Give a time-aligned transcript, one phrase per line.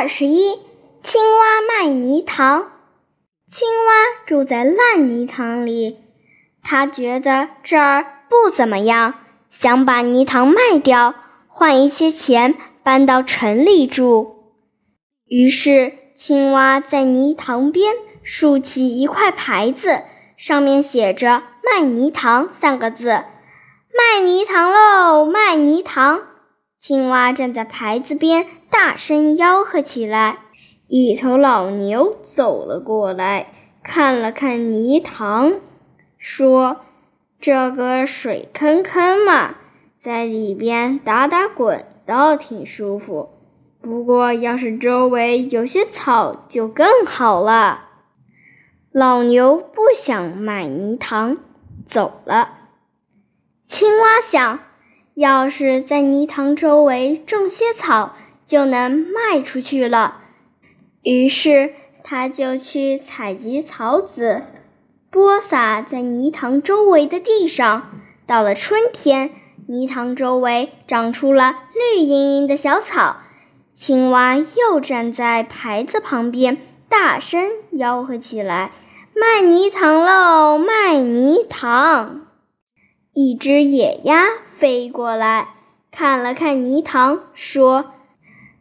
[0.00, 0.58] 二十一，
[1.02, 2.72] 青蛙卖泥塘。
[3.50, 5.98] 青蛙住在烂泥塘里，
[6.62, 9.16] 它觉得这儿不怎么样，
[9.50, 11.14] 想把泥塘卖掉，
[11.48, 14.54] 换一些钱搬到城里住。
[15.26, 17.92] 于是，青蛙在泥塘边
[18.22, 20.00] 竖起一块牌子，
[20.38, 23.04] 上面写着“卖泥塘”三个字。
[23.04, 25.26] 卖泥塘喽！
[25.26, 26.22] 卖泥塘！
[26.80, 30.38] 青蛙站在牌子边，大声吆喝起来。
[30.88, 33.52] 一头老牛走了过来，
[33.82, 35.60] 看了看泥塘，
[36.16, 36.80] 说
[37.38, 39.56] ：“这个水坑坑嘛，
[40.00, 43.28] 在里边打打滚倒挺舒服。
[43.82, 47.88] 不过，要是周围有些草，就更好了。”
[48.90, 51.36] 老牛不想买泥塘，
[51.86, 52.56] 走了。
[53.68, 54.58] 青蛙想，
[55.20, 58.16] 要是在泥塘周围种些草，
[58.46, 60.22] 就能卖出去了。
[61.02, 64.44] 于是，他就去采集草籽，
[65.10, 67.90] 播撒在泥塘周围的地上。
[68.26, 69.32] 到了春天，
[69.68, 73.18] 泥塘周围长出了绿莹莹的小草。
[73.74, 76.56] 青蛙又站在牌子旁边，
[76.88, 78.72] 大声吆喝起来
[79.14, 80.56] ：“卖泥塘喽！
[80.56, 82.22] 卖泥塘！”
[83.12, 84.26] 一只野鸭
[84.60, 85.48] 飞过来，
[85.90, 87.92] 看了看泥塘，说：“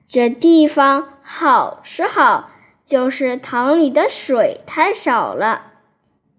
[0.08, 2.52] 这地方好是好，
[2.86, 5.64] 就是塘里的水太少了。”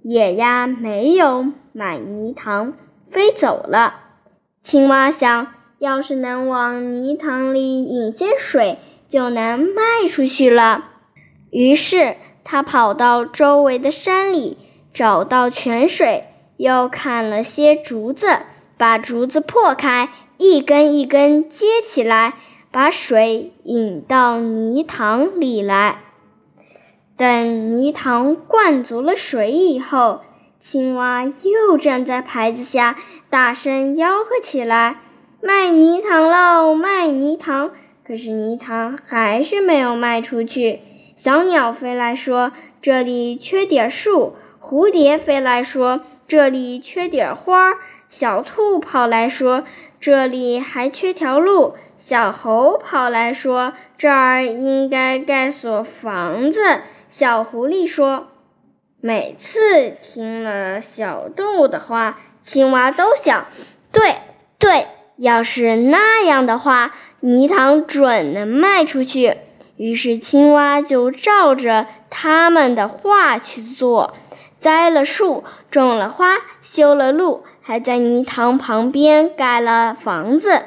[0.02, 2.72] 野鸭没有买泥塘，
[3.10, 3.96] 飞走了。
[4.62, 10.86] 青蛙想，要是能往泥塘里引些水，就能卖出去了。
[11.50, 14.56] 于是，它跑到周围的山里，
[14.94, 16.24] 找到泉水。
[16.56, 18.26] 又砍了些竹子，
[18.80, 22.32] 把竹子破开，一根一根接起来，
[22.70, 25.98] 把水引到泥塘里来。
[27.14, 30.22] 等泥塘灌足了水以后，
[30.60, 32.96] 青蛙又站在牌子下，
[33.28, 34.96] 大声吆喝起来
[35.42, 40.80] ：“卖泥塘喽，卖泥塘！”可是泥塘还是没有卖出去。
[41.18, 46.00] 小鸟飞来说：“这里缺点树。”蝴蝶飞来说。
[46.30, 47.72] 这里缺点花，
[48.10, 49.64] 小兔跑来说
[50.00, 58.28] ：“这里还缺条路。”小猴跑来说：“这儿应该盖所房子。”小狐狸说
[59.00, 63.46] ：“每次听了小动物的话，青蛙都想，
[63.92, 64.16] 对
[64.58, 69.36] 对，要是那样的话，泥塘准能卖出去。”
[69.76, 74.14] 于是青蛙就照着他们的话去做。
[74.58, 80.60] 栽了树，种了花，修了路，还在泥塘旁边盖了房子。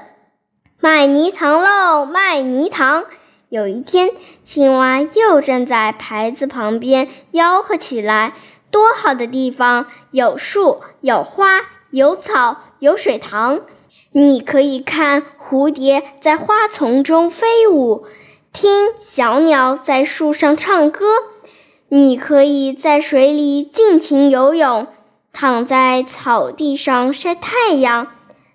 [0.80, 3.04] 卖泥塘喽，卖泥塘！
[3.50, 4.12] 有一天，
[4.46, 8.32] 青蛙又站在牌子旁边吆喝起来
[8.72, 9.88] ：“多好的地方！
[10.12, 13.60] 有树，有花，有草，有水塘。
[14.14, 18.06] 你可以看蝴蝶在花丛中飞舞，
[18.54, 21.08] 听小鸟在树上唱歌。”
[21.90, 24.88] 你可以在水里尽情游泳，
[25.34, 28.08] 躺在草地上晒太阳。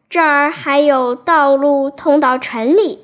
[0.09, 3.01] 这儿还有道路通到城里。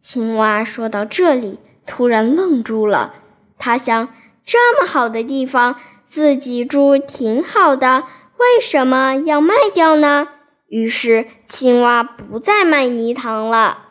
[0.00, 3.12] 青蛙说到这里，突然愣住了。
[3.58, 4.08] 他想：
[4.46, 5.76] 这么好的地方，
[6.06, 8.04] 自己住挺好的，
[8.38, 10.28] 为什么要卖掉呢？
[10.68, 13.87] 于是，青蛙不再卖泥塘了。